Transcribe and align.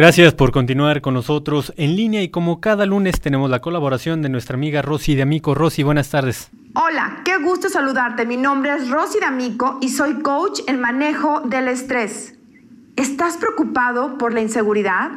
Gracias 0.00 0.32
por 0.32 0.50
continuar 0.50 1.02
con 1.02 1.12
nosotros 1.12 1.74
en 1.76 1.94
línea 1.94 2.22
y 2.22 2.30
como 2.30 2.58
cada 2.58 2.86
lunes 2.86 3.20
tenemos 3.20 3.50
la 3.50 3.60
colaboración 3.60 4.22
de 4.22 4.30
nuestra 4.30 4.54
amiga 4.54 4.80
Rosy 4.80 5.14
de 5.14 5.20
Amico. 5.20 5.54
Rosy, 5.54 5.82
buenas 5.82 6.08
tardes. 6.08 6.48
Hola, 6.74 7.20
qué 7.22 7.36
gusto 7.36 7.68
saludarte. 7.68 8.24
Mi 8.24 8.38
nombre 8.38 8.74
es 8.74 8.88
Rosy 8.88 9.20
D'Amico 9.20 9.76
y 9.82 9.90
soy 9.90 10.22
coach 10.22 10.60
en 10.68 10.80
manejo 10.80 11.42
del 11.42 11.68
estrés. 11.68 12.32
¿Estás 12.96 13.36
preocupado 13.36 14.16
por 14.16 14.32
la 14.32 14.40
inseguridad? 14.40 15.10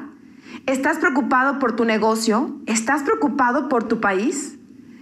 ¿Estás 0.66 0.98
preocupado 0.98 1.60
por 1.60 1.78
tu 1.78 1.86
negocio? 1.86 2.54
¿Estás 2.66 3.04
preocupado 3.04 3.70
por 3.70 3.86
tu 3.86 4.02
país? 4.02 4.60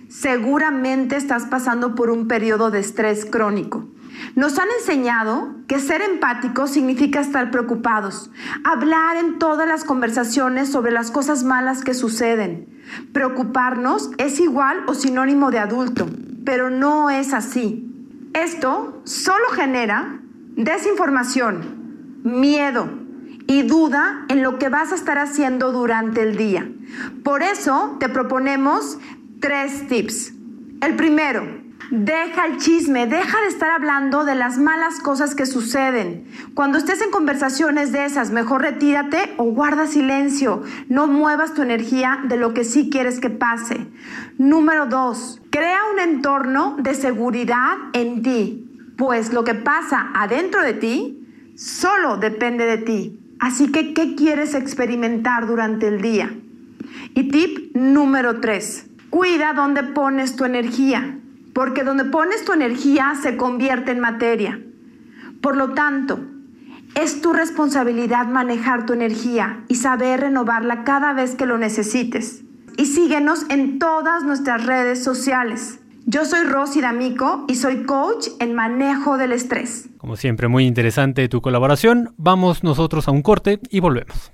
Seguramente 0.10 1.16
estás 1.16 1.46
pasando 1.46 1.96
por 1.96 2.12
un 2.12 2.28
periodo 2.28 2.70
de 2.70 2.82
estrés 2.82 3.26
crónico. 3.26 3.88
Nos 4.36 4.60
han 4.60 4.68
enseñado 4.80 5.56
que 5.68 5.80
ser 5.80 6.02
empático 6.02 6.68
significa 6.68 7.20
estar 7.20 7.52
preocupados, 7.52 8.32
hablar 8.64 9.18
en 9.18 9.40
todas 9.40 9.68
las 9.68 9.84
conversaciones 9.84 10.70
sobre 10.70 10.92
las 10.92 11.12
cosas 11.12 11.44
malas 11.44 11.84
que 11.84 11.94
suceden. 11.94 12.68
Preocuparnos 13.14 14.12
es 14.18 14.40
igual 14.40 14.84
o 14.88 14.94
sinónimo 14.94 15.52
de 15.52 15.60
adulto 15.60 16.08
pero 16.46 16.70
no 16.70 17.10
es 17.10 17.34
así. 17.34 17.88
Esto 18.34 19.02
solo 19.04 19.46
genera 19.54 20.20
desinformación, 20.56 22.22
miedo 22.24 22.90
y 23.48 23.64
duda 23.64 24.26
en 24.30 24.44
lo 24.44 24.58
que 24.58 24.70
vas 24.70 24.92
a 24.92 24.96
estar 24.96 25.18
haciendo 25.18 25.72
durante 25.72 26.22
el 26.22 26.38
día. 26.38 26.70
Por 27.24 27.44
eso 27.44 27.98
te 28.00 28.10
proponemos 28.10 28.98
tres 29.40 29.88
tips. 29.88 30.34
El 30.82 30.96
primero, 30.96 31.44
Deja 31.92 32.46
el 32.46 32.56
chisme, 32.56 33.06
deja 33.06 33.42
de 33.42 33.48
estar 33.48 33.70
hablando 33.70 34.24
de 34.24 34.34
las 34.34 34.58
malas 34.58 35.02
cosas 35.02 35.36
que 35.36 35.46
suceden. 35.46 36.26
Cuando 36.54 36.78
estés 36.78 37.02
en 37.02 37.12
conversaciones 37.12 37.92
de 37.92 38.06
esas, 38.06 38.32
mejor 38.32 38.62
retírate 38.62 39.34
o 39.36 39.44
guarda 39.44 39.88
silencio. 39.88 40.64
No 40.88 41.08
muevas 41.08 41.54
tu 41.54 41.62
energía 41.62 42.22
de 42.30 42.38
lo 42.38 42.54
que 42.54 42.64
sí 42.64 42.90
quieres 42.90 43.20
que 43.20 43.30
pase. 43.30 43.88
Número 44.38 44.86
dos, 44.86 45.42
crea 45.50 45.80
un 45.94 46.00
entorno 46.00 46.78
de 46.80 46.94
seguridad 46.94 47.76
en 47.92 48.24
ti, 48.24 48.94
pues 48.98 49.34
lo 49.34 49.44
que 49.44 49.56
pasa 49.56 50.12
adentro 50.14 50.64
de 50.64 50.74
ti 50.76 51.28
solo 51.58 52.16
depende 52.16 52.66
de 52.66 52.78
ti. 52.78 53.20
Así 53.38 53.70
que, 53.70 53.94
¿qué 53.94 54.16
quieres 54.16 54.56
experimentar 54.56 55.46
durante 55.46 55.90
el 55.90 56.02
día? 56.02 56.34
Y 57.16 57.28
tip 57.28 57.76
número 57.76 58.40
tres, 58.40 58.88
cuida 59.12 59.54
dónde 59.54 59.84
pones 59.84 60.36
tu 60.36 60.46
energía 60.46 61.18
porque 61.54 61.84
donde 61.84 62.06
pones 62.06 62.46
tu 62.46 62.54
energía 62.54 63.14
se 63.22 63.38
convierte 63.38 63.92
en 63.92 64.00
materia. 64.00 64.60
Por 65.42 65.58
lo 65.58 65.74
tanto, 65.74 66.20
es 66.96 67.22
tu 67.22 67.34
responsabilidad 67.34 68.28
manejar 68.28 68.86
tu 68.86 68.94
energía 68.94 69.64
y 69.68 69.76
saber 69.76 70.22
renovarla 70.22 70.84
cada 70.84 71.14
vez 71.14 71.36
que 71.36 71.46
lo 71.46 71.58
necesites. 71.58 72.44
Y 72.78 72.86
síguenos 72.86 73.46
en 73.50 73.80
todas 73.80 74.24
nuestras 74.24 74.66
redes 74.66 75.04
sociales. 75.04 75.80
Yo 76.06 76.26
soy 76.26 76.46
Rosy 76.46 76.82
D'Amico 76.82 77.46
y 77.48 77.56
soy 77.56 77.84
coach 77.84 78.28
en 78.40 78.56
manejo 78.56 79.18
del 79.18 79.34
estrés. 79.34 79.90
Como 79.98 80.16
siempre, 80.16 80.48
muy 80.48 80.66
interesante 80.66 81.28
tu 81.30 81.42
colaboración. 81.42 82.14
Vamos 82.18 82.64
nosotros 82.64 83.08
a 83.08 83.12
un 83.12 83.22
corte 83.22 83.60
y 83.70 83.80
volvemos. 83.82 84.32